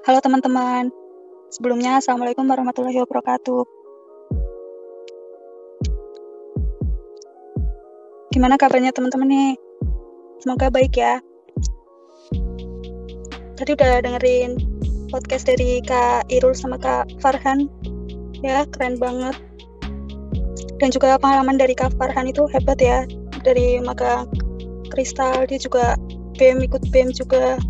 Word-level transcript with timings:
Halo 0.00 0.16
teman-teman. 0.24 0.88
Sebelumnya, 1.52 2.00
Assalamualaikum 2.00 2.48
warahmatullahi 2.48 3.04
wabarakatuh. 3.04 3.68
Gimana 8.32 8.56
kabarnya 8.56 8.96
teman-teman 8.96 9.28
nih? 9.28 9.52
Semoga 10.40 10.72
baik 10.72 10.96
ya. 10.96 11.20
Tadi 13.60 13.76
udah 13.76 14.00
dengerin 14.00 14.56
podcast 15.12 15.44
dari 15.44 15.84
Kak 15.84 16.32
Irul 16.32 16.56
sama 16.56 16.80
Kak 16.80 17.20
Farhan. 17.20 17.68
Ya, 18.40 18.64
keren 18.72 18.96
banget. 18.96 19.36
Dan 20.80 20.88
juga 20.96 21.20
pengalaman 21.20 21.60
dari 21.60 21.76
Kak 21.76 21.92
Farhan 22.00 22.24
itu 22.24 22.48
hebat 22.48 22.80
ya. 22.80 23.04
Dari 23.44 23.84
magang 23.84 24.32
kristal, 24.88 25.44
dia 25.44 25.60
juga 25.60 26.00
BEM, 26.40 26.64
ikut 26.64 26.88
BEM 26.88 27.12
juga. 27.12 27.60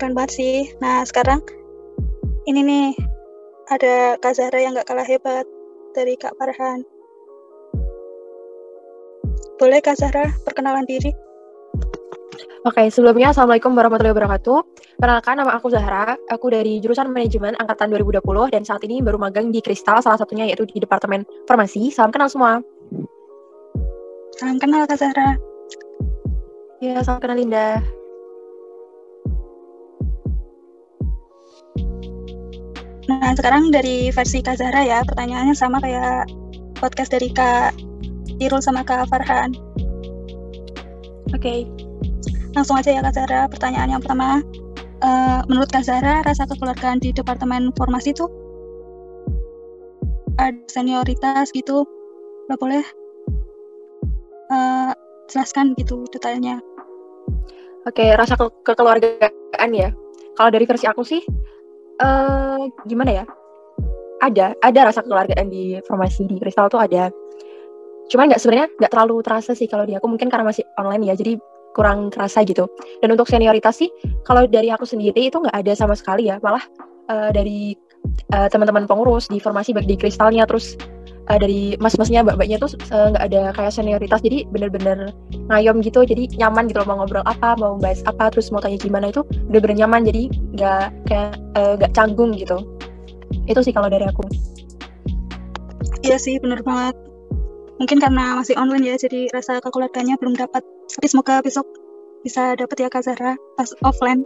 Keren 0.00 0.16
banget 0.16 0.32
sih. 0.32 0.72
Nah, 0.80 1.04
sekarang 1.04 1.44
ini 2.48 2.64
nih, 2.64 2.88
ada 3.68 4.16
Kak 4.16 4.32
Zahra 4.32 4.56
yang 4.56 4.72
gak 4.72 4.88
kalah 4.88 5.04
hebat 5.04 5.44
dari 5.92 6.16
Kak 6.16 6.32
Farhan. 6.40 6.80
Boleh 9.60 9.84
Kak 9.84 10.00
Zahra 10.00 10.32
perkenalan 10.48 10.88
diri? 10.88 11.12
Oke, 12.64 12.88
sebelumnya 12.88 13.36
Assalamualaikum 13.36 13.76
warahmatullahi 13.76 14.16
wabarakatuh. 14.16 14.58
Perkenalkan, 14.96 15.36
nama 15.36 15.52
aku 15.52 15.68
Zahra. 15.68 16.16
Aku 16.32 16.48
dari 16.48 16.80
jurusan 16.80 17.12
manajemen 17.12 17.52
angkatan 17.60 17.92
2020 17.92 18.24
dan 18.56 18.64
saat 18.64 18.80
ini 18.88 19.04
baru 19.04 19.20
magang 19.20 19.52
di 19.52 19.60
Kristal, 19.60 20.00
salah 20.00 20.16
satunya 20.16 20.48
yaitu 20.48 20.64
di 20.64 20.80
Departemen 20.80 21.28
Farmasi. 21.44 21.92
Salam 21.92 22.08
kenal 22.08 22.32
semua. 22.32 22.64
Salam 24.40 24.56
kenal 24.56 24.88
Kak 24.88 24.96
Zahra. 24.96 25.36
Ya, 26.80 27.04
salam 27.04 27.20
kenal 27.20 27.36
Linda. 27.36 27.99
Nah, 33.20 33.36
sekarang 33.36 33.68
dari 33.68 34.08
versi 34.08 34.40
Kak 34.40 34.56
Zahra 34.56 34.80
ya, 34.80 35.04
pertanyaannya 35.04 35.52
sama 35.52 35.76
kayak 35.84 36.24
podcast 36.80 37.12
dari 37.12 37.28
Kak 37.28 37.76
Irul 38.40 38.64
sama 38.64 38.80
Kak 38.80 39.12
Farhan. 39.12 39.52
Oke. 41.36 41.36
Okay. 41.36 41.58
Langsung 42.56 42.80
aja 42.80 42.90
ya 42.90 43.04
Kak 43.04 43.14
Zahra, 43.14 43.46
pertanyaan 43.46 43.92
yang 43.92 44.02
pertama. 44.02 44.40
Uh, 45.04 45.40
menurut 45.52 45.68
Kak 45.68 45.84
Zahra, 45.84 46.24
rasa 46.24 46.48
kekeluargaan 46.48 47.00
di 47.00 47.12
Departemen 47.12 47.72
Formasi 47.76 48.16
itu 48.16 48.24
ada 50.40 50.56
senioritas 50.72 51.52
gitu? 51.52 51.84
Nggak 52.48 52.60
boleh 52.60 52.84
uh, 54.48 54.92
jelaskan 55.28 55.76
gitu 55.76 56.08
detailnya. 56.10 56.58
Oke, 57.84 58.00
okay, 58.00 58.08
rasa 58.16 58.36
ke 58.36 58.48
kekeluargaan 58.64 59.70
ya. 59.72 59.92
Kalau 60.36 60.50
dari 60.52 60.64
versi 60.64 60.84
aku 60.88 61.04
sih, 61.04 61.20
uh, 62.00 62.66
gimana 62.88 63.22
ya? 63.22 63.24
Ada, 64.20 64.52
ada 64.60 64.80
rasa 64.92 65.00
kekeluargaan 65.00 65.48
di 65.48 65.80
formasi 65.88 66.28
di 66.28 66.36
Kristal 66.36 66.68
tuh 66.68 66.80
ada. 66.80 67.08
Cuman 68.12 68.28
nggak 68.28 68.40
sebenarnya 68.42 68.68
nggak 68.76 68.92
terlalu 68.92 69.16
terasa 69.24 69.56
sih 69.56 69.64
kalau 69.70 69.88
di 69.88 69.96
aku 69.96 70.10
mungkin 70.10 70.28
karena 70.28 70.44
masih 70.48 70.66
online 70.76 71.08
ya, 71.08 71.14
jadi 71.16 71.40
kurang 71.72 72.12
terasa 72.12 72.44
gitu. 72.44 72.68
Dan 73.00 73.16
untuk 73.16 73.30
senioritas 73.30 73.80
sih, 73.80 73.88
kalau 74.26 74.44
dari 74.44 74.68
aku 74.68 74.84
sendiri 74.84 75.30
itu 75.30 75.38
nggak 75.40 75.56
ada 75.56 75.72
sama 75.72 75.96
sekali 75.96 76.28
ya, 76.28 76.36
malah 76.42 76.60
uh, 77.08 77.30
dari 77.32 77.72
uh, 78.34 78.48
teman-teman 78.48 78.84
pengurus 78.84 79.28
di 79.28 79.42
formasi 79.42 79.72
baik 79.72 79.88
di 79.88 79.96
Kristalnya 79.96 80.44
terus 80.44 80.76
uh, 81.28 81.38
dari 81.38 81.76
mas-masnya 81.82 82.24
mbak-mbaknya 82.24 82.56
tuh 82.62 82.70
nggak 82.90 83.22
uh, 83.22 83.28
ada 83.28 83.40
kayak 83.54 83.72
senioritas 83.74 84.20
jadi 84.22 84.46
bener-bener 84.48 85.12
ngayom 85.50 85.82
gitu 85.84 86.06
jadi 86.06 86.30
nyaman 86.38 86.70
gitu 86.70 86.80
loh 86.82 86.88
mau 86.88 86.96
ngobrol 87.02 87.24
apa 87.26 87.58
mau 87.58 87.76
bahas 87.76 88.00
apa 88.06 88.30
terus 88.32 88.48
mau 88.54 88.62
tanya 88.62 88.78
gimana 88.80 89.10
itu 89.12 89.26
bener-bener 89.50 89.86
nyaman 89.86 90.06
jadi 90.06 90.30
nggak 90.60 90.86
kayak 91.08 91.32
nggak 91.56 91.90
uh, 91.90 91.96
canggung 91.96 92.36
gitu. 92.36 92.60
Itu 93.48 93.64
sih 93.64 93.72
kalau 93.72 93.88
dari 93.88 94.04
aku. 94.04 94.20
Iya 96.04 96.20
sih 96.20 96.36
bener 96.36 96.60
banget. 96.60 96.92
Mungkin 97.80 97.96
karena 97.96 98.36
masih 98.36 98.60
online 98.60 98.92
ya 98.92 98.94
jadi 99.00 99.32
rasa 99.32 99.64
kekeluarganya 99.64 100.20
belum 100.20 100.36
dapat. 100.36 100.60
Tapi 100.92 101.06
semoga 101.08 101.40
besok 101.40 101.64
bisa 102.20 102.52
dapat 102.60 102.76
ya 102.76 102.88
Kak 102.92 103.08
Zara 103.08 103.40
pas 103.56 103.72
offline. 103.80 104.20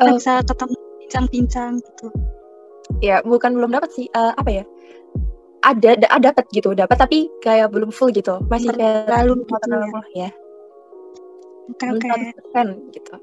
Uh, 0.00 0.16
bisa 0.16 0.40
ketemu 0.40 0.76
bincang-bincang 1.04 1.72
gitu. 1.84 2.08
Ya 3.04 3.20
bukan 3.20 3.52
belum 3.52 3.76
dapat 3.76 3.92
sih 3.92 4.08
uh, 4.16 4.32
apa 4.40 4.48
ya? 4.48 4.64
Ada 5.60 6.00
ada 6.00 6.32
dapat 6.32 6.48
gitu 6.54 6.72
dapat 6.72 6.96
tapi 6.96 7.28
kayak 7.44 7.68
belum 7.76 7.92
full 7.92 8.08
gitu. 8.14 8.40
Masih 8.48 8.72
kayak 8.72 9.10
lalu 9.12 9.44
gitu 9.44 9.68
ya. 10.16 10.32
oke 11.68 11.84
oke. 11.84 12.64
gitu 12.96 13.14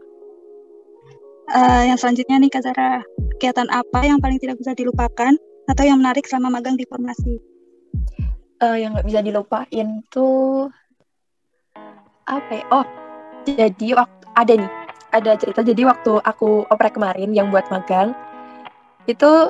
uh, 1.55 1.83
yang 1.87 1.97
selanjutnya 1.97 2.35
nih 2.43 2.51
Kak 2.51 2.61
Zara. 2.67 3.01
Kegiatan 3.39 3.67
apa 3.71 3.99
yang 4.03 4.19
paling 4.19 4.37
tidak 4.37 4.59
bisa 4.59 4.75
dilupakan 4.75 5.33
atau 5.71 5.83
yang 5.87 5.97
menarik 6.03 6.27
selama 6.27 6.59
magang 6.59 6.75
di 6.75 6.83
formasi? 6.85 7.39
Uh, 8.59 8.77
yang 8.79 8.95
nggak 8.95 9.07
bisa 9.07 9.19
dilupain 9.23 10.03
tuh 10.11 10.67
apa 12.27 12.51
ya? 12.51 12.63
Oh 12.71 12.85
jadi 13.47 13.95
waktu 13.95 14.25
ada 14.35 14.53
nih. 14.59 14.71
Ada 15.15 15.31
cerita. 15.39 15.63
Jadi 15.63 15.87
waktu 15.87 16.19
aku 16.19 16.67
oprek 16.67 16.99
kemarin 16.99 17.31
yang 17.31 17.47
buat 17.47 17.71
magang 17.71 18.11
itu 19.07 19.47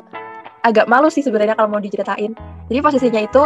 agak 0.62 0.86
malu 0.86 1.10
sih 1.10 1.26
sebenarnya 1.26 1.58
kalau 1.58 1.74
mau 1.74 1.82
diceritain. 1.82 2.38
Jadi 2.70 2.78
posisinya 2.78 3.18
itu 3.18 3.42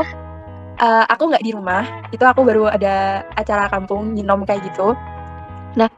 uh, 0.84 1.04
aku 1.08 1.32
nggak 1.32 1.44
di 1.44 1.56
rumah, 1.56 1.84
itu 2.12 2.20
aku 2.20 2.44
baru 2.44 2.68
ada 2.68 3.24
acara 3.40 3.72
kampung 3.72 4.12
nyinom 4.12 4.44
kayak 4.44 4.68
gitu. 4.68 4.92
Nah 5.80 5.88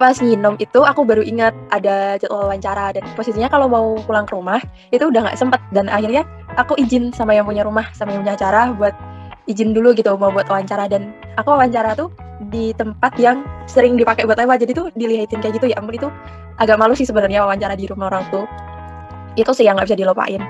pas 0.00 0.16
nyinom 0.16 0.56
itu 0.56 0.80
aku 0.80 1.04
baru 1.04 1.20
ingat 1.20 1.52
ada 1.68 2.16
jadwal 2.16 2.48
wawancara 2.48 2.96
dan 2.96 3.04
posisinya 3.12 3.52
kalau 3.52 3.68
mau 3.68 4.00
pulang 4.08 4.24
ke 4.24 4.32
rumah 4.32 4.56
itu 4.96 5.04
udah 5.04 5.28
nggak 5.28 5.36
sempet 5.36 5.60
dan 5.76 5.92
akhirnya 5.92 6.24
aku 6.56 6.72
izin 6.80 7.12
sama 7.12 7.36
yang 7.36 7.44
punya 7.44 7.68
rumah 7.68 7.84
sama 7.92 8.16
yang 8.16 8.24
punya 8.24 8.34
acara 8.40 8.72
buat 8.72 8.96
izin 9.50 9.74
dulu 9.74 9.90
gitu 9.98 10.14
mau 10.14 10.30
buat 10.30 10.46
wawancara. 10.46 10.86
Dan 10.86 11.10
aku 11.34 11.50
wawancara 11.50 11.98
tuh 11.98 12.14
di 12.54 12.70
tempat 12.78 13.18
yang 13.18 13.42
sering 13.66 13.98
dipakai 13.98 14.24
buat 14.24 14.38
lewat 14.38 14.62
jadi 14.62 14.72
tuh 14.72 14.86
dilihatin 14.94 15.42
kayak 15.42 15.58
gitu. 15.58 15.74
Ya 15.74 15.82
ampun 15.82 15.98
itu 15.98 16.08
agak 16.62 16.78
malu 16.78 16.94
sih 16.94 17.04
sebenarnya 17.04 17.42
wawancara 17.42 17.74
di 17.74 17.90
rumah 17.90 18.08
orang 18.14 18.24
tuh. 18.30 18.46
Itu 19.34 19.50
sih 19.50 19.66
yang 19.66 19.74
nggak 19.78 19.90
bisa 19.90 19.98
dilupain. 19.98 20.42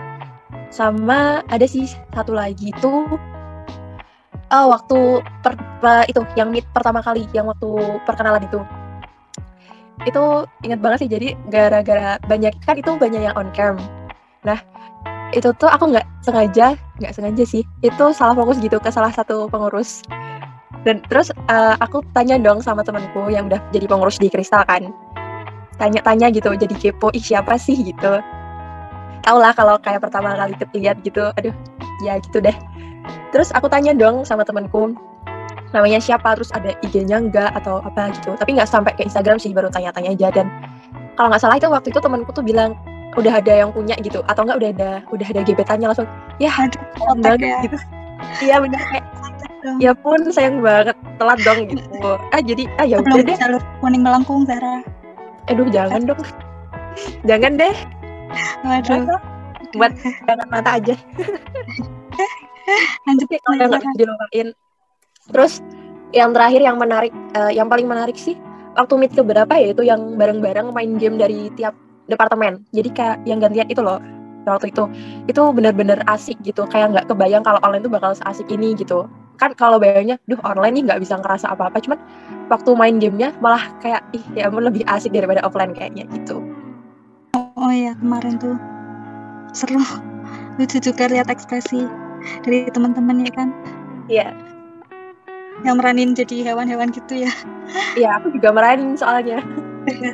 Sama 0.71 1.43
ada 1.49 1.67
sih 1.67 1.89
satu 2.15 2.37
lagi 2.37 2.71
tuh 2.79 3.19
uh, 4.53 4.67
waktu 4.71 5.25
per, 5.43 5.59
per, 5.83 6.07
itu 6.07 6.23
yang 6.39 6.55
meet 6.55 6.69
pertama 6.71 7.03
kali 7.03 7.27
yang 7.35 7.51
waktu 7.51 7.99
perkenalan 8.07 8.47
itu 8.47 8.63
itu 10.09 10.49
ingat 10.65 10.81
banget 10.81 10.99
sih 11.05 11.11
jadi 11.11 11.29
gara-gara 11.53 12.17
banyak 12.25 12.57
kan 12.65 12.77
itu 12.81 12.97
banyak 12.97 13.21
yang 13.21 13.35
on 13.37 13.49
cam. 13.53 13.77
Nah 14.45 14.57
itu 15.31 15.53
tuh 15.61 15.69
aku 15.71 15.93
nggak 15.93 16.07
sengaja 16.25 16.77
nggak 17.01 17.13
sengaja 17.13 17.45
sih. 17.45 17.63
Itu 17.85 18.13
salah 18.17 18.33
fokus 18.37 18.61
gitu 18.61 18.81
ke 18.81 18.89
salah 18.89 19.13
satu 19.13 19.49
pengurus. 19.53 20.01
Dan 20.81 21.05
terus 21.13 21.29
uh, 21.53 21.77
aku 21.77 22.01
tanya 22.17 22.41
dong 22.41 22.65
sama 22.65 22.81
temanku 22.81 23.29
yang 23.29 23.53
udah 23.53 23.61
jadi 23.69 23.85
pengurus 23.85 24.17
di 24.17 24.33
Kristal 24.33 24.65
kan. 24.65 24.89
Tanya-tanya 25.77 26.33
gitu 26.33 26.53
jadi 26.57 26.73
kepo 26.77 27.13
ih 27.13 27.21
siapa 27.21 27.57
sih? 27.61 27.77
gitu. 27.77 28.21
Tau 29.21 29.37
lah 29.37 29.53
kalau 29.53 29.77
kayak 29.77 30.01
pertama 30.01 30.33
kali 30.33 30.57
lihat 30.81 31.05
gitu 31.05 31.29
aduh 31.37 31.53
ya 32.01 32.17
gitu 32.25 32.41
deh. 32.41 32.57
Terus 33.37 33.53
aku 33.53 33.69
tanya 33.69 33.93
dong 33.93 34.25
sama 34.25 34.49
temanku 34.49 34.97
namanya 35.71 36.03
siapa 36.03 36.35
terus 36.35 36.51
ada 36.51 36.75
IG-nya 36.83 37.23
enggak 37.23 37.55
atau 37.55 37.79
apa 37.83 38.11
gitu. 38.15 38.35
Tapi 38.35 38.59
nggak 38.59 38.69
sampai 38.69 38.93
ke 38.99 39.07
Instagram 39.07 39.39
sih 39.39 39.55
baru 39.55 39.71
tanya-tanya 39.71 40.15
aja. 40.15 40.43
Dan 40.43 40.47
kalau 41.15 41.31
nggak 41.31 41.43
salah 41.43 41.57
itu 41.59 41.71
waktu 41.71 41.89
itu 41.95 42.01
temanku 42.03 42.31
tuh 42.35 42.43
bilang 42.43 42.75
udah 43.19 43.39
ada 43.39 43.53
yang 43.67 43.71
punya 43.71 43.95
gitu. 44.03 44.23
Atau 44.27 44.47
enggak 44.47 44.59
udah 44.63 44.71
ada 44.75 44.91
udah 45.15 45.27
ada 45.31 45.41
gebetannya 45.47 45.87
langsung 45.91 46.09
ya 46.43 46.51
kontak 46.99 47.39
ya. 47.39 47.63
gitu. 47.67 47.79
Iya 48.45 48.61
bener 48.61 48.81
kayak 48.91 49.07
ya 49.81 49.93
pun 49.93 50.19
sayang 50.33 50.65
banget 50.65 50.97
telat 51.21 51.39
dong 51.45 51.69
gitu. 51.69 52.11
Ah 52.33 52.41
jadi 52.43 52.65
ah 52.81 52.87
ya 52.89 52.97
udah 53.01 53.23
deh 53.23 53.37
jalur 53.37 53.63
kuning 53.81 54.03
melengkung 54.03 54.47
Zara. 54.49 54.83
Aduh 55.49 55.69
jangan 55.71 56.05
dong. 56.05 56.21
Jangan 57.25 57.57
deh. 57.57 57.77
Waduh. 58.67 59.19
Buat 59.79 59.93
jangan 60.27 60.47
mata 60.51 60.71
aja. 60.83 60.95
Lanjut 63.07 63.29
ya 63.31 63.39
kalau 63.43 63.67
nggak 63.71 63.83
dilupain. 63.99 64.49
Terus 65.31 65.63
yang 66.11 66.35
terakhir 66.35 66.61
yang 66.63 66.77
menarik, 66.79 67.15
uh, 67.39 67.51
yang 67.51 67.71
paling 67.71 67.87
menarik 67.87 68.19
sih 68.19 68.35
waktu 68.75 68.95
meet 68.99 69.13
ke 69.15 69.23
berapa 69.23 69.51
ya 69.59 69.75
itu 69.75 69.83
yang 69.83 70.15
bareng-bareng 70.19 70.71
main 70.75 70.99
game 70.99 71.19
dari 71.19 71.51
tiap 71.55 71.75
departemen. 72.11 72.63
Jadi 72.75 72.91
kayak 72.91 73.17
yang 73.27 73.39
gantian 73.43 73.71
itu 73.71 73.83
loh 73.83 74.03
waktu 74.47 74.75
itu. 74.75 74.85
Itu 75.31 75.55
bener-bener 75.55 76.03
asik 76.11 76.39
gitu 76.43 76.67
kayak 76.67 76.95
nggak 76.95 77.07
kebayang 77.11 77.47
kalau 77.47 77.63
online 77.63 77.83
tuh 77.87 77.93
bakal 77.93 78.11
asik 78.27 78.47
ini 78.51 78.75
gitu. 78.75 79.07
Kan 79.39 79.57
kalau 79.57 79.81
bayangnya 79.81 80.21
duh 80.29 80.39
online 80.45 80.81
nih 80.81 80.85
nggak 80.91 81.01
bisa 81.01 81.17
ngerasa 81.17 81.55
apa-apa 81.55 81.81
cuman 81.81 81.99
waktu 82.53 82.71
main 82.77 82.97
gamenya 83.01 83.33
malah 83.41 83.73
kayak 83.81 84.05
ih 84.13 84.25
ya 84.37 84.51
ampun 84.51 84.67
lebih 84.67 84.85
asik 84.91 85.15
daripada 85.15 85.41
offline 85.47 85.73
kayaknya 85.73 86.05
gitu. 86.13 86.43
Oh 87.37 87.73
iya 87.73 87.95
kemarin 87.97 88.37
tuh 88.37 88.59
seru. 89.55 89.81
Lucu 90.59 90.77
juga 90.83 91.09
lihat 91.09 91.33
ekspresi 91.33 91.89
dari 92.45 92.69
teman-teman 92.69 93.25
ya 93.25 93.33
kan? 93.33 93.49
Iya 94.11 94.50
yang 95.65 95.77
meranin 95.77 96.17
jadi 96.17 96.53
hewan-hewan 96.53 96.89
gitu 96.91 97.25
ya. 97.27 97.33
Iya 97.95 98.19
aku 98.21 98.33
juga 98.35 98.51
meranin 98.55 98.97
soalnya. 98.97 99.45
Iya 99.87 100.13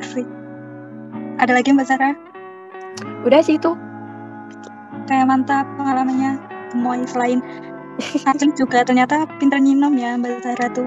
ada 1.37 1.51
lagi 1.53 1.69
mbak 1.69 1.85
Sarah? 1.85 2.17
Udah 3.23 3.41
sih 3.45 3.61
itu. 3.61 3.77
Kayak 5.07 5.29
mantap 5.29 5.65
pengalamannya 5.79 6.41
gemoy 6.73 6.99
selain 7.07 7.39
Aceng 8.29 8.53
juga 8.53 8.85
ternyata 8.85 9.25
pinter 9.41 9.57
nyinom 9.57 9.97
ya 9.97 10.13
Mbak 10.21 10.45
Zara 10.45 10.69
tuh. 10.69 10.85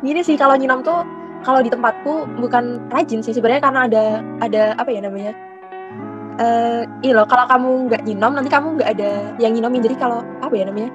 Gini 0.00 0.24
sih 0.24 0.40
kalau 0.40 0.56
nyinom 0.56 0.80
tuh 0.80 1.04
kalau 1.44 1.60
di 1.60 1.68
tempatku 1.68 2.24
bukan 2.40 2.80
rajin 2.88 3.20
sih 3.20 3.36
sebenarnya 3.36 3.60
karena 3.60 3.80
ada 3.84 4.04
ada 4.40 4.62
apa 4.80 4.88
ya 4.88 5.04
namanya? 5.04 5.36
Eh 6.40 6.82
iya 7.04 7.12
loh 7.12 7.28
kalau 7.28 7.44
kamu 7.44 7.92
nggak 7.92 8.02
nyinom 8.08 8.32
nanti 8.40 8.48
kamu 8.48 8.80
nggak 8.80 8.90
ada 8.96 9.10
yang 9.36 9.52
nyinomin 9.52 9.84
jadi 9.84 9.96
kalau 10.00 10.24
apa 10.40 10.54
ya 10.56 10.64
namanya 10.64 10.88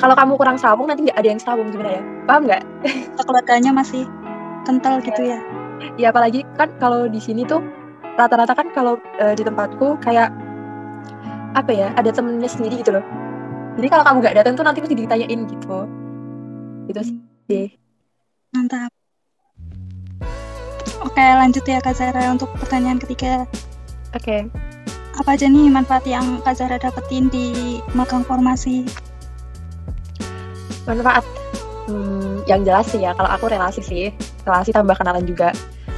kalau 0.00 0.14
kamu 0.16 0.32
kurang 0.40 0.58
sabung 0.58 0.88
nanti 0.88 1.06
nggak 1.06 1.18
ada 1.18 1.28
yang 1.28 1.40
sabung 1.42 1.68
sebenarnya. 1.70 2.02
Paham 2.24 2.48
nggak? 2.48 2.62
Keluarganya 3.22 3.70
masih 3.70 4.08
kental 4.64 5.02
gitu 5.04 5.22
ya? 5.22 5.38
Ya 5.98 6.14
apalagi 6.14 6.46
kan 6.56 6.70
kalau 6.78 7.10
di 7.10 7.18
sini 7.18 7.42
tuh 7.44 7.60
rata-rata 8.16 8.54
kan 8.54 8.70
kalau 8.72 8.96
eh, 9.18 9.34
di 9.34 9.42
tempatku 9.42 9.98
kayak 10.00 10.30
apa 11.52 11.70
ya 11.72 11.92
ada 11.98 12.08
temennya 12.08 12.48
sendiri 12.48 12.80
gitu 12.80 12.96
loh. 12.96 13.04
Jadi 13.76 13.88
kalau 13.88 14.04
kamu 14.04 14.16
nggak 14.24 14.36
datang 14.40 14.54
tuh 14.56 14.64
nanti 14.64 14.80
mesti 14.84 14.96
ditanyain 14.96 15.40
gitu. 15.48 15.78
Gitu 16.88 17.00
sih. 17.48 17.66
Mantap. 18.52 18.92
Oke 21.02 21.24
lanjut 21.24 21.64
ya 21.66 21.82
Kak 21.82 21.98
Zara 21.98 22.30
untuk 22.30 22.48
pertanyaan 22.56 23.00
ketiga. 23.00 23.44
Oke. 24.16 24.48
Apa 25.12 25.36
aja 25.36 25.44
nih 25.44 25.68
manfaat 25.68 26.08
yang 26.08 26.40
Kak 26.40 26.56
Zara 26.56 26.80
dapetin 26.80 27.28
di 27.28 27.78
magang 27.92 28.24
formasi 28.24 28.88
manfaat. 30.86 31.24
Hmm, 31.90 32.46
yang 32.46 32.62
jelas 32.62 32.86
sih 32.94 33.02
ya 33.02 33.10
kalau 33.18 33.26
aku 33.26 33.50
relasi 33.50 33.82
sih 33.82 34.14
relasi 34.46 34.70
tambah 34.70 34.94
kenalan 34.94 35.26
juga. 35.26 35.50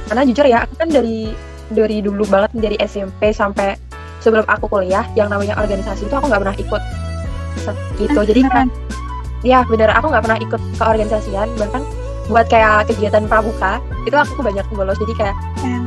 Karena 0.09 0.21
jujur 0.25 0.45
ya 0.45 0.65
aku 0.65 0.73
kan 0.81 0.89
dari 0.89 1.33
dari 1.73 2.01
dulu 2.01 2.25
banget 2.29 2.51
dari 2.57 2.77
SMP 2.81 3.33
sampai 3.33 3.77
sebelum 4.21 4.45
aku 4.49 4.65
kuliah 4.69 5.05
yang 5.13 5.29
namanya 5.29 5.57
organisasi 5.61 6.09
itu 6.09 6.15
aku 6.17 6.29
nggak 6.29 6.41
pernah 6.41 6.57
ikut. 6.57 6.81
Gitu. 8.01 8.19
Jadi 8.19 8.41
kan 8.49 8.67
ya 9.45 9.61
bener 9.69 9.93
aku 9.93 10.09
nggak 10.09 10.23
pernah 10.25 10.39
ikut 10.41 10.61
ke 10.61 10.83
organisasian 10.83 11.47
bahkan 11.61 11.85
buat 12.25 12.49
kayak 12.49 12.89
kegiatan 12.89 13.29
pramuka 13.29 13.77
itu 14.09 14.17
aku 14.17 14.41
banyak 14.41 14.65
bolos. 14.73 14.97
Jadi 14.97 15.13
kayak 15.13 15.35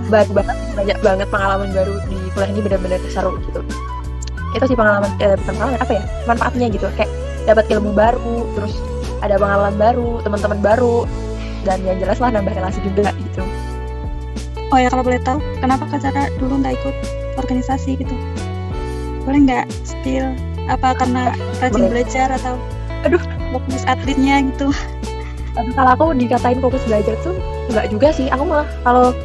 baru 0.07 0.31
banget 0.31 0.57
banyak 0.79 0.99
banget 1.03 1.29
pengalaman 1.31 1.69
baru 1.75 1.95
di 2.07 2.19
kuliah 2.35 2.51
ini 2.55 2.61
benar-benar 2.63 3.03
seru 3.11 3.35
gitu. 3.51 3.61
Itu 4.55 4.65
sih 4.71 4.79
pengalaman 4.79 5.11
eh, 5.19 5.35
bukan 5.43 5.55
pengalaman 5.59 5.79
apa 5.83 5.93
ya 5.99 6.03
manfaatnya 6.31 6.67
gitu. 6.71 6.87
Kayak 6.95 7.11
dapat 7.49 7.65
ilmu 7.73 7.97
baru 7.97 8.45
terus 8.53 8.77
ada 9.25 9.41
pengalaman 9.41 9.75
baru 9.81 10.21
teman-teman 10.23 10.61
baru 10.61 11.09
dan 11.65 11.81
yang 11.83 11.99
jelas 11.99 12.21
lah 12.21 12.31
nambah 12.31 12.55
relasi 12.55 12.79
juga 12.85 13.11
gitu. 13.17 13.43
Oh 14.69 14.77
ya 14.77 14.93
kalau 14.93 15.01
boleh 15.01 15.19
tahu 15.25 15.41
kenapa 15.65 15.89
Kak 15.89 16.05
Zara 16.05 16.29
dulu 16.37 16.61
nggak 16.61 16.77
ikut 16.77 16.97
organisasi 17.41 17.97
gitu? 17.99 18.15
Boleh 19.25 19.49
nggak 19.49 19.65
spill? 19.83 20.29
Apa 20.69 20.93
karena 21.01 21.33
rajin 21.65 21.89
Boleh. 21.89 22.05
belajar 22.05 22.29
atau 22.37 22.61
Aduh. 23.09 23.21
fokus 23.57 23.83
atletnya 23.89 24.45
gitu? 24.53 24.69
Tapi 25.57 25.73
kalau 25.73 25.91
aku 25.97 26.07
dikatain 26.15 26.61
fokus 26.61 26.85
belajar 26.85 27.17
tuh 27.25 27.35
nggak 27.73 27.89
juga 27.89 28.13
sih. 28.13 28.29
Aku 28.29 28.45
malah 28.45 28.69
kalau 28.85 29.17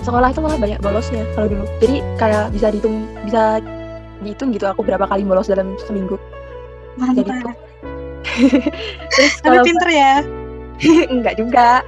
sekolah 0.00 0.32
itu 0.32 0.40
malah 0.40 0.56
banyak 0.56 0.80
bolosnya 0.80 1.22
kalau 1.36 1.52
dulu. 1.52 1.64
Jadi 1.84 2.00
kayak 2.16 2.56
bisa 2.56 2.72
dihitung 2.72 3.04
bisa 3.28 3.60
dihitung 4.24 4.48
gitu 4.52 4.64
aku 4.68 4.80
berapa 4.80 5.04
kali 5.04 5.24
bolos 5.28 5.48
dalam 5.48 5.76
seminggu 5.84 6.16
Jadi 7.00 7.30
tuh. 7.40 7.54
terus 9.12 9.34
tapi 9.40 9.56
kalau 9.56 9.64
pinter 9.64 9.88
ya. 9.90 10.14
Enggak 11.14 11.34
juga. 11.40 11.80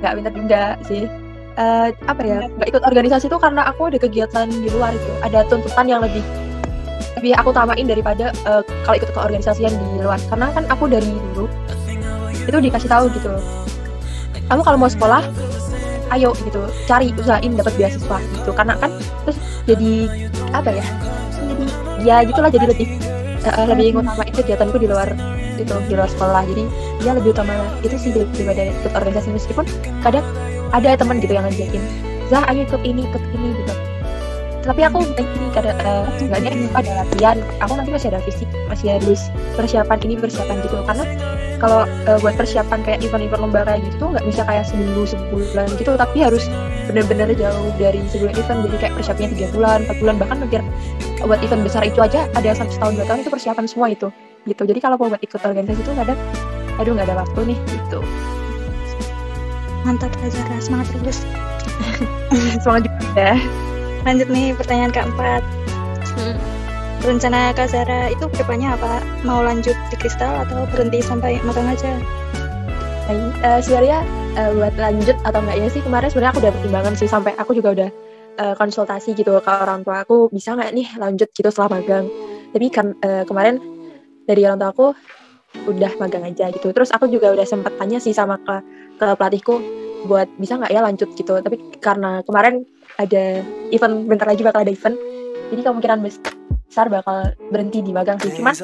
Enggak 0.00 0.12
pintar 0.18 0.32
juga 0.32 0.62
sih. 0.88 1.04
Eh, 1.52 1.88
apa 2.08 2.20
ya 2.24 2.48
nggak 2.48 2.68
ikut 2.72 2.80
organisasi 2.88 3.28
tuh 3.28 3.36
karena 3.36 3.68
aku 3.68 3.92
ada 3.92 4.00
kegiatan 4.00 4.48
di 4.48 4.68
luar 4.72 4.96
itu. 4.96 5.12
Ada 5.20 5.44
tuntutan 5.52 5.84
yang 5.84 6.00
lebih 6.00 6.24
lebih 7.20 7.36
aku 7.36 7.52
tamain 7.52 7.84
daripada 7.84 8.32
eh, 8.32 8.62
kalau 8.88 8.96
ikut 8.96 9.10
ke 9.12 9.20
organisasi 9.20 9.68
yang 9.68 9.74
di 9.76 10.00
luar. 10.00 10.16
Karena 10.32 10.48
kan 10.56 10.64
aku 10.72 10.88
dari 10.88 11.12
dulu 11.32 11.46
itu 12.48 12.58
dikasih 12.58 12.88
tahu 12.88 13.12
gitu. 13.12 13.30
Kamu 14.48 14.64
kalau 14.64 14.80
mau 14.80 14.90
sekolah 14.90 15.22
ayo 16.12 16.36
gitu 16.44 16.60
cari 16.84 17.08
usahain 17.16 17.52
dapat 17.52 17.72
beasiswa 17.76 18.16
gitu. 18.40 18.50
Karena 18.56 18.74
kan 18.80 18.90
terus 19.28 19.38
jadi 19.68 19.92
apa 20.52 20.70
ya 20.72 20.84
jadi 21.36 21.64
ya 22.02 22.16
gitulah 22.26 22.50
jadi 22.50 22.66
lebih 22.68 23.11
eh, 23.46 23.66
lebih 23.66 23.98
ngutamain 23.98 24.32
kegiatanku 24.32 24.76
di 24.78 24.88
luar 24.88 25.08
itu 25.58 25.74
di 25.88 25.94
luar 25.94 26.10
sekolah. 26.10 26.42
Jadi 26.48 26.64
dia 27.02 27.12
lebih 27.14 27.30
utama 27.34 27.54
itu 27.82 27.96
sih 27.98 28.10
daripada 28.14 28.70
ikut 28.70 28.92
organisasi 28.94 29.28
meskipun 29.34 29.64
kadang 30.00 30.24
ada 30.72 30.96
teman 30.96 31.20
gitu 31.20 31.36
yang 31.36 31.44
ngajakin 31.44 31.84
Zah 32.32 32.48
ayo 32.48 32.64
ikut 32.64 32.80
ini 32.80 33.04
ikut 33.04 33.22
ini 33.36 33.48
gitu. 33.60 33.74
Tapi 34.64 34.80
aku 34.88 35.04
ini 35.20 35.46
kadang 35.52 35.76
eh, 35.76 36.04
nggak 36.32 36.38
ada 36.40 36.50
ada 36.80 36.90
latihan. 37.04 37.36
Aku 37.60 37.76
nanti 37.76 37.92
masih 37.92 38.08
ada 38.08 38.24
fisik 38.24 38.48
masih 38.72 38.96
harus 38.96 39.28
persiapan 39.52 40.00
ini 40.06 40.16
persiapan 40.16 40.64
gitu. 40.64 40.80
Karena 40.88 41.04
kalau 41.60 41.84
eh, 41.84 42.16
buat 42.24 42.32
persiapan 42.40 42.80
kayak 42.88 43.04
event-event 43.04 43.42
lomba 43.44 43.68
kayak 43.68 43.84
gitu 43.84 44.04
nggak 44.16 44.24
bisa 44.24 44.48
kayak 44.48 44.64
seminggu 44.64 45.04
sebulan 45.04 45.68
gitu. 45.76 45.92
Tapi 45.92 46.18
harus 46.24 46.48
bener-bener 46.88 47.36
jauh 47.36 47.68
dari 47.76 48.00
sebelum 48.08 48.32
event. 48.32 48.58
Jadi 48.64 48.76
kayak 48.80 48.94
persiapannya 48.96 49.28
tiga 49.36 49.46
bulan 49.52 49.78
empat 49.84 49.96
bulan 50.00 50.16
bahkan 50.16 50.36
hampir 50.40 50.62
buat 51.20 51.40
event 51.44 51.62
besar 51.62 51.82
itu 51.84 52.00
aja 52.00 52.26
ada 52.32 52.50
sampai 52.56 52.72
setahun 52.72 52.94
dua 52.96 53.06
tahun 53.06 53.20
itu 53.22 53.30
persiapan 53.30 53.64
semua 53.68 53.88
itu 53.92 54.08
gitu. 54.48 54.62
Jadi 54.66 54.78
kalau 54.82 54.96
mau 54.98 55.12
buat 55.12 55.22
ikut 55.22 55.38
organisasi 55.38 55.80
itu 55.84 55.92
kadang 55.94 56.18
aduh 56.80 56.92
nggak 56.96 57.06
ada 57.10 57.16
waktu 57.22 57.40
nih 57.54 57.58
gitu. 57.68 58.00
Mantap 59.82 60.14
Kak 60.18 60.30
Zara 60.30 60.56
semangat 60.62 60.94
terus. 60.94 61.18
Semangat 62.62 62.86
juga 62.86 63.34
ya. 63.34 63.36
Lanjut 64.06 64.28
nih 64.30 64.54
pertanyaan 64.54 64.92
keempat. 64.94 65.42
Rencana 67.02 67.50
Kak 67.50 67.66
Zara 67.74 68.14
itu 68.14 68.30
ke 68.30 68.36
depannya 68.38 68.78
apa? 68.78 69.02
Mau 69.26 69.42
lanjut 69.42 69.74
di 69.90 69.96
kristal 69.98 70.46
atau 70.46 70.70
berhenti 70.70 71.02
sampai 71.02 71.42
magang 71.42 71.66
aja? 71.66 71.98
Eh, 73.10 73.58
sebenarnya 73.58 74.06
eh, 74.38 74.50
buat 74.54 74.74
lanjut 74.78 75.16
atau 75.26 75.42
enggak 75.42 75.58
ya 75.58 75.66
sih 75.68 75.82
kemarin 75.82 76.08
sebenarnya 76.08 76.32
aku 76.32 76.40
udah 76.46 76.52
pertimbangan 76.54 76.94
sih 76.94 77.08
sampai 77.10 77.32
aku 77.34 77.52
juga 77.58 77.74
udah 77.74 77.90
eh, 78.38 78.54
konsultasi 78.56 79.16
gitu 79.16 79.38
ke 79.40 79.50
orang 79.50 79.84
tua 79.84 80.04
aku 80.04 80.28
bisa 80.32 80.56
nggak 80.56 80.70
nih 80.72 80.88
lanjut 80.96 81.28
gitu 81.32 81.48
setelah 81.48 81.80
magang? 81.80 82.06
Tapi 82.52 82.66
kan 82.68 82.96
eh, 83.00 83.24
kemarin 83.24 83.60
dari 84.28 84.44
orang 84.46 84.58
tua 84.60 84.70
aku 84.72 84.86
udah 85.68 85.92
magang 86.00 86.24
aja 86.24 86.48
gitu. 86.48 86.72
Terus 86.72 86.90
aku 86.92 87.08
juga 87.12 87.32
udah 87.32 87.44
sempat 87.44 87.76
tanya 87.76 88.00
sih 88.00 88.16
sama 88.16 88.40
ke 88.40 88.56
ke 88.96 89.06
pelatihku 89.18 89.54
buat 90.08 90.26
bisa 90.40 90.58
nggak 90.58 90.72
ya 90.72 90.80
lanjut 90.80 91.08
gitu? 91.14 91.38
Tapi 91.38 91.80
karena 91.82 92.24
kemarin 92.24 92.64
ada 93.00 93.40
event 93.72 93.94
bentar 94.08 94.26
lagi 94.28 94.42
bakal 94.44 94.64
ada 94.64 94.72
event 94.72 94.96
jadi 95.52 95.60
kemungkinan 95.68 96.00
besar 96.00 96.88
bakal 96.88 97.36
berhenti 97.52 97.84
di 97.84 97.92
magang 97.92 98.16
sih. 98.20 98.32
Cuman 98.32 98.56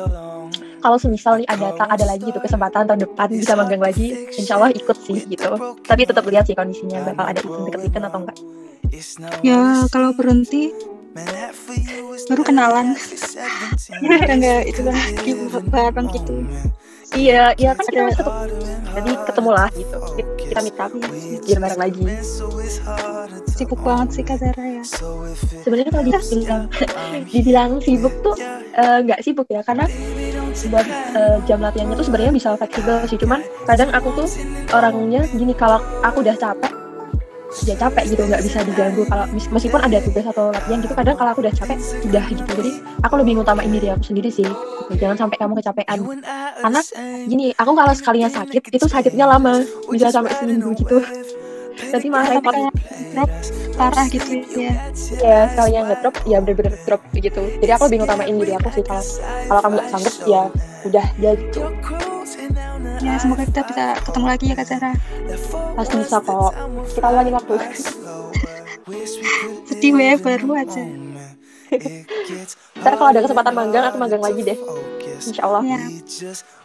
kalau 0.79 0.97
semisal 0.97 1.43
nih 1.43 1.49
ada 1.51 1.75
tak 1.75 1.91
ada 1.91 2.05
lagi 2.07 2.25
gitu 2.31 2.39
kesempatan 2.39 2.87
tahun 2.87 3.03
depan 3.03 3.29
bisa 3.35 3.53
magang 3.59 3.83
lagi 3.83 4.31
insya 4.33 4.57
Allah 4.57 4.73
ikut 4.73 4.97
sih 5.05 5.27
gitu. 5.29 5.77
Tapi 5.85 6.03
tetap 6.09 6.25
lihat 6.25 6.49
sih 6.49 6.57
kondisinya 6.57 7.05
bakal 7.13 7.25
ada 7.29 7.41
event 7.43 7.65
deket-deket 7.69 8.03
atau 8.09 8.21
enggak 8.25 8.39
ya 9.45 9.85
kalau 9.93 10.11
berhenti 10.17 10.73
baru 12.29 12.43
kenalan. 12.45 12.87
kan 12.95 14.37
nggak 14.41 14.63
itu 14.69 14.81
kan 14.85 14.97
bareng 15.73 16.07
gitu. 16.15 16.35
Iya 17.17 17.57
iya 17.57 17.73
kan 17.73 17.89
kita 17.89 18.05
masih 18.05 18.21
ketemu 18.21 18.37
jadi 18.93 19.11
ketemu 19.25 19.51
lah 19.57 19.69
gitu. 19.73 19.99
kita 20.49 20.61
meet 20.65 20.77
up 20.81 20.93
biar 21.45 21.59
bareng 21.65 21.81
lagi. 21.81 22.05
sibuk 23.49 23.81
banget 23.81 24.09
sih 24.13 24.23
Kak 24.29 24.37
Zara 24.45 24.65
ya. 24.65 24.85
Sebenarnya 25.65 25.91
kalau 25.93 26.05
dibilang 26.05 26.63
dibilang 27.33 27.71
sibuk 27.81 28.15
tuh 28.21 28.37
eh, 28.77 28.99
nggak 29.09 29.21
sibuk 29.25 29.49
ya 29.49 29.65
karena 29.65 29.89
buat 30.69 30.87
eh, 31.17 31.39
jam 31.49 31.65
latihannya 31.65 31.97
tuh 31.97 32.07
sebenarnya 32.13 32.33
bisa 32.37 32.49
fleksibel 32.61 32.97
sih. 33.09 33.17
Cuman 33.17 33.41
kadang 33.65 33.89
aku 33.97 34.09
tuh 34.13 34.29
orangnya 34.77 35.25
gini 35.33 35.57
kalau 35.57 35.81
aku 36.05 36.21
udah 36.21 36.37
capek 36.37 36.88
ya 37.65 37.75
capek 37.75 38.05
gitu 38.13 38.23
nggak 38.29 38.43
bisa 38.45 38.59
diganggu. 38.65 39.03
Kalau 39.09 39.25
mes- 39.33 39.51
meskipun 39.51 39.81
ada 39.81 39.99
tugas 40.05 40.25
atau 40.29 40.53
latihan 40.53 40.79
gitu 40.85 40.95
kadang 40.95 41.17
kalau 41.17 41.31
aku 41.33 41.41
udah 41.45 41.55
capek 41.55 41.79
udah 42.05 42.25
gitu. 42.29 42.53
Jadi 42.61 42.71
aku 43.01 43.15
lebih 43.17 43.33
ngutamain 43.41 43.71
diri 43.71 43.89
aku 43.93 44.05
sendiri 44.05 44.31
sih. 44.31 44.45
Gitu. 44.89 45.05
jangan 45.05 45.17
sampai 45.17 45.37
kamu 45.37 45.53
kecapean. 45.61 45.99
Karena 46.59 46.81
gini 47.29 47.47
aku 47.57 47.71
kalau 47.77 47.93
sekalinya 47.93 48.31
sakit 48.33 48.63
itu 48.73 48.87
sakitnya 48.89 49.27
lama. 49.29 49.65
Bisa 49.89 50.13
sampai 50.13 50.33
seminggu 50.37 50.73
gitu. 50.77 51.01
Jadi 51.79 52.07
malah 52.11 52.35
repot. 52.35 52.55
drop 53.15 53.31
parah 53.79 54.07
gitu 54.11 54.43
ya. 54.59 54.75
Ya 55.23 55.39
sekalinya 55.49 55.81
ngedrop 55.93 56.15
ya 56.27 56.39
bener-bener 56.43 56.75
drop 56.85 57.03
gitu. 57.15 57.43
Jadi 57.63 57.71
aku 57.73 57.83
lebih 57.89 57.99
ngutamain 58.05 58.35
diri 58.35 58.53
aku 58.55 58.69
sih. 58.75 58.85
Kalau 58.85 59.03
kalau 59.49 59.61
kamu 59.65 59.73
nggak 59.79 59.89
sanggup 59.91 60.15
ya 60.27 60.43
udah 60.87 61.07
ya 61.19 61.31
gitu 61.35 61.63
ya 62.99 63.15
semoga 63.21 63.45
kita 63.47 63.63
bisa 63.67 63.85
ketemu 64.03 64.27
lagi 64.27 64.45
ya 64.51 64.55
Kak 64.59 64.67
Zara 64.67 64.93
pasti 65.79 65.95
bisa 66.03 66.19
kok 66.19 66.53
kita 66.95 67.07
ulangin 67.09 67.35
waktu 67.39 67.55
sedih 69.69 69.95
ya 69.95 70.17
baru 70.17 70.49
aja. 70.57 70.83
Ntar 72.79 72.93
kalau 72.97 73.11
ada 73.13 73.21
kesempatan 73.21 73.53
magang 73.53 73.85
aku 73.85 73.97
magang 74.01 74.23
lagi 74.25 74.41
deh. 74.41 74.59
Insya 75.19 75.45
Allah 75.45 75.63
ya 75.67 75.81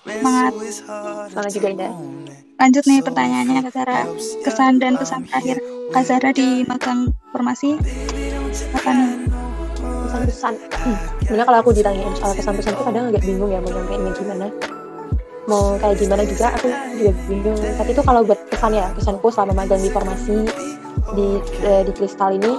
semangat 0.06 0.54
sana 1.34 1.50
juga 1.50 1.68
indah. 1.74 1.92
Lanjut 2.58 2.84
nih 2.88 3.00
pertanyaannya 3.04 3.60
Kak 3.68 3.74
Zara 3.75 4.00
kesan 4.46 4.80
dan 4.80 4.96
pesan 4.96 5.28
terakhir. 5.28 5.60
Kak 5.92 6.04
Zara 6.08 6.30
di 6.32 6.63
magang 6.63 7.12
formasi 7.36 7.75
apa 8.74 8.90
nih? 8.94 9.12
Pesan-pesan. 9.84 10.54
Hmm. 10.54 10.98
sebenarnya 11.25 11.46
kalau 11.50 11.60
aku 11.66 11.72
ditanyain 11.74 12.13
soal 12.13 12.38
pesan-pesan 12.38 12.74
tuh 12.78 12.86
kadang 12.86 13.10
agak 13.10 13.24
bingung 13.25 13.50
ya 13.50 13.58
mau 13.58 13.72
nyampeinnya 13.74 14.12
gimana 14.13 14.46
mau 15.47 15.75
kayak 15.79 16.00
gimana 16.00 16.23
juga 16.23 16.55
aku 16.55 16.67
juga 16.97 17.12
bingung. 17.27 17.59
Tapi 17.59 17.89
itu 17.91 18.01
kalau 18.03 18.21
buat 18.23 18.39
pesan 18.47 18.71
ya 18.75 18.88
pesanku 18.95 19.27
selama 19.27 19.63
magang 19.63 19.81
di 19.83 19.89
formasi 19.91 20.38
di 21.15 21.27
eh, 21.67 21.81
di 21.83 21.91
kristal 21.91 22.31
ini 22.35 22.51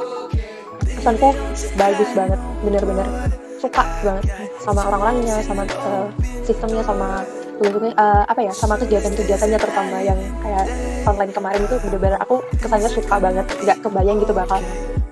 pesanku 0.85 1.33
bagus 1.77 2.11
banget 2.13 2.41
bener-bener 2.61 3.09
suka 3.61 3.85
banget 4.05 4.25
sama 4.61 4.81
orang-orangnya 4.93 5.41
sama 5.41 5.65
uh, 5.65 6.09
sistemnya 6.45 6.85
sama 6.85 7.25
uh, 7.65 8.25
apa 8.29 8.41
ya 8.45 8.53
sama 8.53 8.77
kegiatan-kegiatannya 8.77 9.57
terutama 9.57 9.97
yang 10.05 10.21
kayak 10.45 10.69
online 11.09 11.33
kemarin 11.33 11.61
itu 11.65 11.77
bener-bener 11.89 12.19
aku 12.21 12.45
kesannya 12.61 12.91
suka 12.93 13.17
banget 13.17 13.47
nggak 13.65 13.79
kebayang 13.81 14.21
gitu 14.21 14.37
bakal 14.37 14.61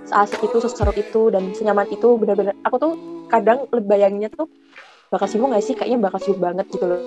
seasik 0.05 0.41
itu 0.45 0.57
seseru 0.61 0.93
itu 0.93 1.33
dan 1.33 1.57
senyaman 1.57 1.89
itu 1.89 2.09
bener-bener 2.21 2.53
aku 2.69 2.77
tuh 2.77 2.93
kadang 3.33 3.65
bayanginnya 3.73 4.29
tuh 4.29 4.53
bakal 5.13 5.29
sibuk 5.29 5.53
gak 5.53 5.61
sih? 5.61 5.77
Kayaknya 5.77 6.09
bakal 6.09 6.19
sibuk 6.25 6.41
banget 6.41 6.69
gitu 6.73 6.89
loh 6.89 7.01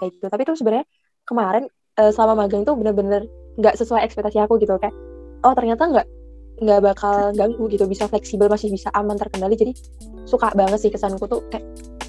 kayak 0.00 0.16
gitu. 0.16 0.26
Tapi 0.32 0.42
tuh 0.48 0.56
sebenarnya 0.56 0.86
kemarin 1.28 1.64
uh, 2.00 2.10
selama 2.10 2.48
magang 2.48 2.64
tuh 2.64 2.74
bener-bener 2.74 3.28
nggak 3.60 3.76
sesuai 3.76 4.00
ekspektasi 4.08 4.40
aku 4.40 4.56
gitu 4.56 4.80
kayak 4.80 4.96
oh 5.44 5.52
ternyata 5.52 5.84
nggak 5.84 6.06
nggak 6.60 6.80
bakal 6.84 7.32
ganggu 7.32 7.64
gitu 7.72 7.84
bisa 7.88 8.08
fleksibel 8.08 8.48
masih 8.48 8.72
bisa 8.72 8.88
aman 8.96 9.20
terkendali. 9.20 9.54
Jadi 9.54 9.72
suka 10.24 10.52
banget 10.56 10.80
sih 10.80 10.90
kesanku 10.92 11.28
tuh 11.28 11.44
kayak 11.52 11.64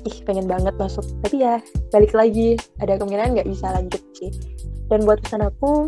ih 0.08 0.18
pengen 0.24 0.48
banget 0.48 0.74
masuk. 0.80 1.04
Tapi 1.22 1.44
ya 1.44 1.60
balik 1.92 2.16
lagi 2.16 2.56
ada 2.80 2.96
kemungkinan 2.96 3.36
nggak 3.36 3.48
bisa 3.52 3.68
lanjut 3.76 4.02
sih. 4.16 4.32
Dan 4.88 5.04
buat 5.08 5.24
pesan 5.24 5.44
aku 5.48 5.88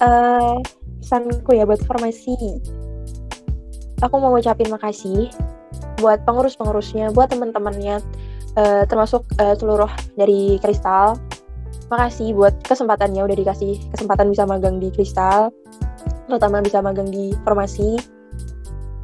uh, 0.00 0.56
pesanku 1.00 1.50
ya 1.52 1.68
buat 1.68 1.80
formasi 1.84 2.36
aku 4.04 4.14
mau 4.20 4.36
ngucapin 4.36 4.68
makasih 4.68 5.32
buat 6.00 6.20
pengurus-pengurusnya 6.26 7.14
buat 7.14 7.32
teman-temannya 7.32 8.02
uh, 8.58 8.82
termasuk 8.86 9.22
uh, 9.38 9.54
seluruh 9.54 9.90
dari 10.18 10.58
Kristal. 10.62 11.18
Makasih 11.92 12.32
buat 12.32 12.54
kesempatannya 12.64 13.22
udah 13.22 13.36
dikasih 13.36 13.78
kesempatan 13.92 14.32
bisa 14.32 14.48
magang 14.48 14.80
di 14.80 14.88
Kristal. 14.90 15.52
Terutama 16.26 16.64
bisa 16.64 16.80
magang 16.80 17.10
di 17.12 17.36
formasi 17.44 18.00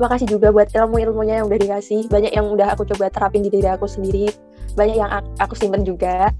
makasih 0.01 0.33
juga 0.33 0.49
buat 0.49 0.73
ilmu-ilmunya 0.73 1.45
yang 1.45 1.47
udah 1.47 1.61
dikasih. 1.61 2.09
Banyak 2.09 2.33
yang 2.33 2.49
udah 2.49 2.73
aku 2.73 2.89
coba 2.89 3.13
terapin 3.13 3.45
di 3.45 3.53
diri 3.53 3.69
aku 3.69 3.85
sendiri. 3.85 4.33
Banyak 4.75 4.97
yang 4.97 5.11
aku 5.37 5.53
simpen 5.55 5.85
juga. 5.85 6.33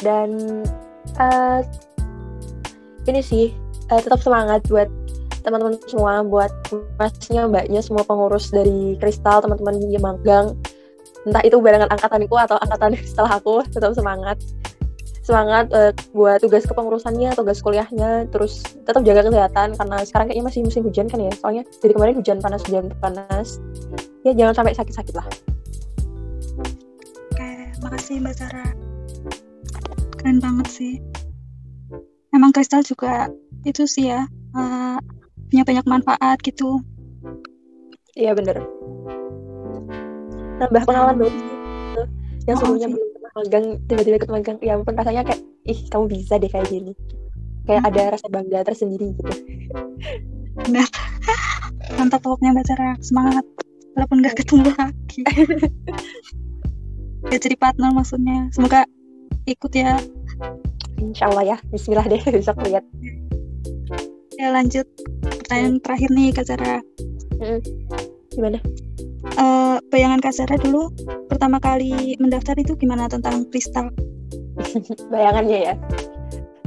Dan 0.00 0.64
uh, 1.20 1.60
ini 3.04 3.20
sih 3.20 3.52
uh, 3.92 4.00
tetap 4.00 4.24
semangat 4.24 4.64
buat 4.72 4.88
teman-teman 5.44 5.76
semua 5.84 6.24
buat 6.24 6.48
masnya 6.96 7.44
mbaknya 7.44 7.84
semua 7.84 8.00
pengurus 8.08 8.48
dari 8.48 8.96
kristal 8.96 9.44
teman-teman 9.44 9.76
yang 9.92 10.00
magang 10.00 10.56
entah 11.24 11.42
itu 11.44 11.56
barengan 11.60 11.88
angkatanku 11.88 12.36
atau 12.36 12.56
angkatan 12.60 12.96
setelah 13.10 13.40
aku 13.40 13.64
tetap 13.68 13.92
semangat 13.96 14.36
semangat 15.24 15.72
uh, 15.72 15.88
buat 16.12 16.36
tugas 16.44 16.68
kepengurusannya, 16.68 17.32
tugas 17.32 17.64
kuliahnya, 17.64 18.28
terus 18.28 18.60
tetap 18.84 19.00
jaga 19.08 19.24
kesehatan 19.24 19.72
karena 19.72 19.96
sekarang 20.04 20.26
kayaknya 20.28 20.46
masih 20.52 20.60
musim 20.68 20.84
hujan 20.84 21.08
kan 21.08 21.16
ya, 21.16 21.32
soalnya 21.32 21.64
dari 21.80 21.92
kemarin 21.96 22.14
hujan 22.20 22.38
panas 22.44 22.60
hujan 22.68 22.92
panas, 23.00 23.56
ya 24.20 24.36
jangan 24.36 24.52
sampai 24.52 24.76
sakit-sakit 24.76 25.14
lah. 25.16 25.24
Oke, 27.32 27.50
makasih 27.80 28.20
Mbak 28.20 28.34
Sarah, 28.36 28.70
keren 30.20 30.44
banget 30.44 30.68
sih. 30.68 30.94
Emang 32.36 32.52
kristal 32.52 32.84
juga 32.84 33.32
itu 33.64 33.88
sih 33.88 34.12
ya 34.12 34.28
uh, 34.52 35.00
punya 35.48 35.64
banyak 35.64 35.86
manfaat 35.88 36.36
gitu. 36.44 36.84
Iya 38.12 38.36
bener. 38.36 38.60
Nambah 40.60 40.82
pengalaman 40.86 41.16
baru 41.22 41.38
yang 42.44 42.56
oh, 42.56 42.60
sebelumnya 42.60 42.88
belum 42.92 43.08
magang 43.34 43.66
tiba-tiba 43.88 44.16
ikut 44.20 44.30
magang. 44.30 44.56
Ya 44.60 44.76
ampun 44.76 44.94
rasanya 44.94 45.22
kayak 45.24 45.40
ih 45.64 45.80
kamu 45.88 46.04
bisa 46.12 46.36
deh 46.36 46.50
kayak 46.50 46.68
gini. 46.68 46.92
Kayak 47.64 47.82
hmm. 47.82 47.90
ada 47.90 48.02
rasa 48.12 48.26
bangga 48.28 48.60
tersendiri 48.68 49.16
gitu. 49.16 49.32
Benar. 50.60 50.88
Mantap 51.98 52.20
pokoknya 52.20 52.52
mbak 52.52 52.66
Cara 52.68 52.96
semangat 53.00 53.44
walaupun 53.96 54.20
gak 54.20 54.36
ketemu 54.36 54.70
lagi. 54.76 55.20
Ya 57.32 57.38
jadi 57.40 57.56
partner 57.56 57.90
maksudnya. 57.96 58.52
Semoga 58.52 58.84
ikut 59.48 59.72
ya. 59.72 59.96
Insya 61.00 61.32
Allah 61.32 61.56
ya. 61.56 61.56
Bismillah 61.72 62.04
deh 62.04 62.20
bisa 62.36 62.52
lihat. 62.60 62.84
Ya 64.36 64.52
lanjut. 64.52 64.84
Pertanyaan 65.24 65.80
terakhir 65.80 66.08
nih 66.12 66.28
Kak 66.36 66.46
Cara 66.48 66.84
hmm. 67.44 67.60
gimana 68.32 68.58
uh, 69.40 69.76
bayangan 69.88 70.20
Kak 70.20 70.34
Zara 70.36 70.56
dulu 70.60 70.90
pertama 71.28 71.58
kali 71.58 72.16
mendaftar 72.20 72.56
itu 72.60 72.76
gimana 72.76 73.08
tentang 73.08 73.48
kristal? 73.50 73.90
Bayangannya 75.12 75.72
ya. 75.72 75.74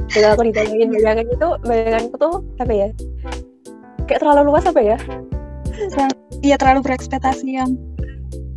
Kalau 0.08 0.34
aku 0.34 0.42
ditanyain 0.48 0.88
bayangan 0.88 1.26
itu, 1.28 1.48
bayanganku 1.68 2.16
tuh 2.16 2.34
apa 2.56 2.72
ya? 2.72 2.88
Kayak 4.08 4.20
terlalu 4.24 4.40
luas 4.48 4.64
apa 4.64 4.80
ya? 4.80 4.96
Iya 6.40 6.56
terlalu 6.56 6.80
berekspektasi 6.86 7.48
yang 7.60 7.76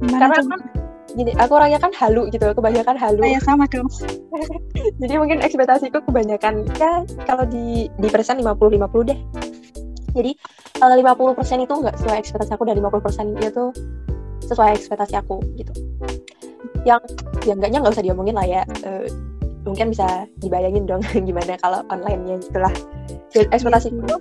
Karena 0.01 0.34
tuh? 0.34 0.48
kan 0.50 0.60
gini, 1.13 1.36
aku 1.38 1.51
orangnya 1.60 1.77
kan 1.77 1.91
halu 1.93 2.31
gitu, 2.31 2.55
kebanyakan 2.55 2.96
halu. 2.96 3.22
Iya 3.22 3.43
sama 3.43 3.67
dong. 3.67 3.86
Jadi 5.01 5.13
mungkin 5.20 5.43
ekspektasiku 5.43 6.01
kebanyakan 6.08 6.65
ya 6.79 7.03
kalau 7.27 7.43
di 7.46 7.91
di 8.00 8.08
persen 8.08 8.39
50 8.39 8.79
50 8.79 9.10
deh. 9.12 9.20
Jadi 10.11 10.31
kalau 10.75 10.95
50% 10.95 11.65
itu 11.65 11.73
nggak 11.73 11.95
sesuai 11.99 12.17
ekspektasi 12.19 12.51
aku 12.55 12.63
dan 12.67 12.75
50% 12.79 13.39
itu 13.39 13.63
sesuai 14.47 14.75
ekspektasi 14.75 15.13
aku 15.19 15.39
gitu. 15.55 15.73
Yang 16.83 17.01
yang 17.47 17.57
enggaknya 17.61 17.79
nggak 17.85 17.93
usah 17.95 18.05
diomongin 18.05 18.35
lah 18.35 18.47
ya. 18.47 18.61
Uh, 18.83 19.07
mungkin 19.61 19.93
bisa 19.93 20.25
dibayangin 20.41 20.89
dong 20.89 21.05
gimana 21.27 21.55
kalau 21.61 21.85
online-nya 21.87 22.41
gitulah. 22.41 22.73
Jadi 23.31 23.47
ekspektasi 23.53 23.93
itu 23.93 24.17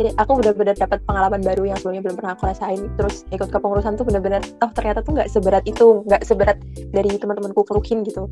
jadi 0.00 0.10
aku 0.16 0.40
benar-benar 0.40 0.74
dapat 0.74 1.04
pengalaman 1.04 1.44
baru 1.44 1.68
yang 1.68 1.76
sebelumnya 1.76 2.02
belum 2.08 2.16
pernah 2.16 2.32
aku 2.32 2.48
rasain 2.48 2.80
terus 2.96 3.28
ikut 3.28 3.48
ke 3.52 3.58
pengurusan 3.60 3.94
tuh 3.94 4.08
benar-benar 4.08 4.40
oh 4.64 4.70
ternyata 4.72 5.04
tuh 5.04 5.14
nggak 5.14 5.28
seberat 5.28 5.64
itu 5.68 6.00
nggak 6.08 6.22
seberat 6.24 6.58
dari 6.90 7.12
teman-temanku 7.20 7.60
kerukin 7.62 8.00
gitu 8.02 8.26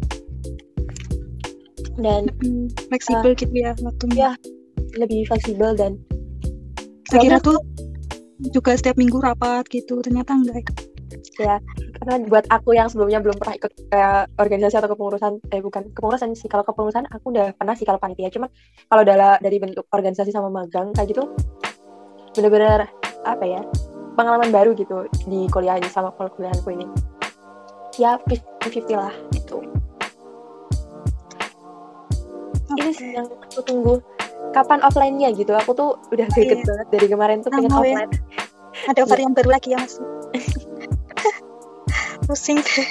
dan 2.01 2.33
fleksibel 2.89 3.33
uh, 3.33 3.37
gitu 3.37 3.55
ya 3.55 3.77
waktunya 3.85 4.17
ya 4.17 4.31
lebih 4.97 5.29
fleksibel 5.29 5.77
dan 5.77 6.01
kira 7.19 7.39
tuh 7.43 7.59
juga 8.55 8.73
setiap 8.79 8.97
minggu 8.97 9.19
rapat 9.21 9.67
gitu 9.69 10.01
ternyata 10.01 10.33
enggak 10.39 10.65
ya 11.41 11.57
karena 12.01 12.15
buat 12.29 12.47
aku 12.49 12.77
yang 12.77 12.89
sebelumnya 12.89 13.21
belum 13.21 13.37
pernah 13.37 13.57
ikut 13.57 13.73
uh, 13.93 14.25
organisasi 14.41 14.77
atau 14.81 14.89
kepengurusan 14.93 15.33
eh 15.53 15.61
bukan 15.61 15.93
kepengurusan 15.93 16.33
sih. 16.37 16.49
Kalau 16.49 16.65
kepengurusan 16.65 17.09
aku 17.13 17.33
udah 17.33 17.53
pernah 17.57 17.75
sih 17.77 17.85
kalau 17.85 18.01
panitia. 18.01 18.33
Cuman 18.33 18.49
kalau 18.89 19.03
dari 19.05 19.57
bentuk 19.61 19.85
organisasi 19.93 20.33
sama 20.33 20.49
magang 20.49 20.93
kayak 20.97 21.13
gitu 21.13 21.29
bener-bener 22.31 22.87
apa 23.27 23.43
ya 23.43 23.61
pengalaman 24.15 24.55
baru 24.55 24.71
gitu 24.79 25.11
di 25.27 25.51
kuliah 25.51 25.77
ini 25.77 25.89
sama 25.91 26.15
kuliahku 26.15 26.69
ini. 26.73 26.87
Ya 27.99 28.17
50-50 28.25 28.97
lah 28.97 29.15
gitu. 29.35 29.61
Okay. 32.71 32.87
ini 32.87 32.93
sih 32.95 33.11
yang 33.19 33.27
aku 33.27 33.67
tunggu 33.67 33.99
kapan 34.51 34.81
offline-nya 34.83 35.31
gitu. 35.35 35.55
Aku 35.55 35.75
tuh 35.75 35.97
udah 36.11 36.27
oh, 36.27 36.33
greget 36.35 36.61
iya. 36.63 36.67
banget 36.67 36.87
dari 36.91 37.07
kemarin 37.07 37.39
tuh 37.43 37.51
pengen 37.55 37.71
ya. 37.71 37.79
offline. 37.79 38.13
Ada 38.87 39.03
varian 39.07 39.33
baru 39.35 39.51
lagi 39.51 39.75
ya 39.75 39.79
mas. 39.83 39.99
Pusing 42.27 42.63
deh. 42.63 42.89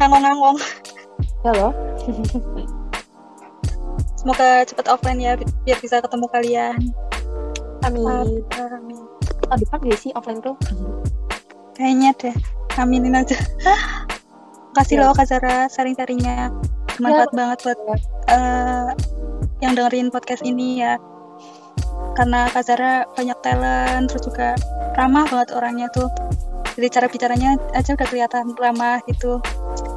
Ngangong-ngangong. 0.00 0.58
Halo? 1.44 1.68
Semoga 4.18 4.66
cepet 4.66 4.86
offline 4.90 5.20
ya 5.20 5.32
biar 5.64 5.78
bisa 5.78 6.00
ketemu 6.02 6.26
kalian. 6.32 6.80
Amin. 7.86 8.42
Amin. 8.58 8.98
Oh, 9.48 9.56
depan 9.56 9.80
gak 9.80 10.00
sih 10.00 10.12
offline 10.12 10.42
tuh? 10.44 10.56
Kayaknya 11.78 12.10
deh. 12.18 12.36
Aminin 12.78 13.16
aja. 13.16 13.38
Kasih 14.76 15.00
ya. 15.00 15.08
loh 15.08 15.16
Kak 15.16 15.26
Zara 15.26 15.66
sharing-sharingnya 15.72 16.52
bermanfaat 16.98 17.30
ya, 17.30 17.36
banget 17.38 17.58
buat 17.62 17.78
uh, 18.30 18.90
yang 19.58 19.74
dengerin 19.74 20.10
podcast 20.10 20.42
ini 20.46 20.82
ya. 20.82 20.98
Karena 22.14 22.50
Kak 22.50 22.66
Zara 22.66 23.06
banyak 23.14 23.38
talent 23.46 24.10
terus 24.10 24.26
juga 24.26 24.58
ramah 24.98 25.26
banget 25.30 25.54
orangnya 25.54 25.86
tuh. 25.94 26.10
Jadi 26.78 26.86
cara 26.90 27.06
bicaranya 27.10 27.58
aja 27.74 27.94
udah 27.94 28.06
kelihatan 28.06 28.54
ramah 28.58 29.02
gitu. 29.06 29.42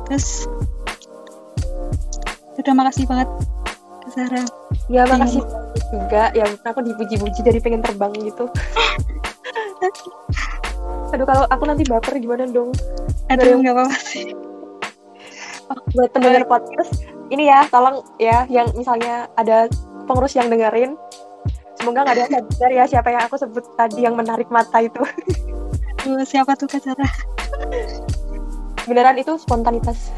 Terus 0.10 0.46
udah 2.62 2.74
makasih 2.78 3.06
banget 3.10 3.30
Kak 4.06 4.12
Zara. 4.14 4.44
Ya 4.90 5.06
makasih 5.10 5.42
juga 5.92 6.32
ya 6.38 6.46
aku 6.66 6.80
dipuji-puji 6.86 7.42
dari 7.42 7.60
pengen 7.62 7.82
terbang 7.86 8.14
gitu. 8.22 8.50
Aduh 11.12 11.28
kalau 11.28 11.44
aku 11.50 11.64
nanti 11.68 11.84
baper 11.90 12.18
gimana 12.22 12.48
dong? 12.48 12.72
Aduh 13.34 13.60
nggak 13.60 13.76
apa-apa 13.76 13.98
sih. 13.98 14.32
Oh, 15.72 15.80
buat 15.96 16.12
pendengar 16.12 16.44
podcast 16.48 17.11
ini 17.32 17.48
ya 17.48 17.64
tolong 17.72 18.04
ya 18.20 18.44
yang 18.52 18.68
misalnya 18.76 19.32
ada 19.40 19.72
pengurus 20.06 20.36
yang 20.36 20.52
dengerin 20.52 21.00
semoga 21.80 22.04
nggak 22.04 22.14
ada 22.14 22.22
yang 22.22 22.34
sadar 22.36 22.72
ya 22.72 22.84
siapa 22.86 23.10
yang 23.10 23.24
aku 23.26 23.36
sebut 23.40 23.64
tadi 23.74 24.04
yang 24.04 24.14
menarik 24.14 24.52
mata 24.52 24.84
itu 24.84 25.00
Aduh, 26.02 26.26
siapa 26.26 26.58
tuh 26.58 26.66
Kak 26.66 26.82
Zara? 26.82 27.06
beneran 28.90 29.16
itu 29.16 29.38
spontanitas 29.38 30.10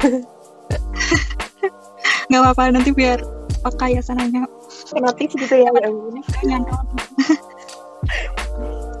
Nggak 2.24 2.40
apa-apa, 2.40 2.72
nanti 2.72 2.88
biar 2.88 3.20
peka 3.60 3.86
ya 3.92 4.00
sananya. 4.00 4.48
notif 4.96 5.36
gitu 5.36 5.52
ya 5.60 5.68
ya 5.68 5.84
ampun 5.84 6.24
Nyantol. 6.40 6.80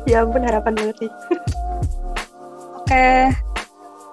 ya 0.12 0.16
ampun 0.20 0.44
harapan 0.44 0.72
banget 0.76 0.96
sih 1.04 1.10
Oke, 2.84 3.32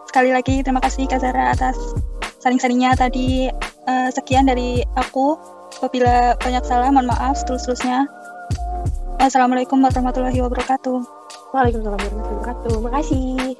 sekali 0.08 0.32
lagi 0.32 0.64
terima 0.64 0.80
kasih 0.80 1.12
Kak 1.12 1.20
Zara 1.20 1.52
atas 1.52 1.76
saling-salingnya 2.40 2.96
tadi. 2.96 3.52
Eh, 3.92 4.10
sekian 4.16 4.48
dari 4.48 4.88
aku. 4.96 5.36
Apabila 5.82 6.38
banyak 6.40 6.64
salah, 6.64 6.88
mohon 6.94 7.12
maaf 7.12 7.44
terus-terusnya. 7.44 8.08
Wassalamualaikum 9.20 9.84
warahmatullahi 9.84 10.40
wabarakatuh. 10.40 11.00
Waalaikumsalam 11.52 12.00
warahmatullahi 12.00 12.32
wabarakatuh 12.32 12.74
makasih 12.80 13.51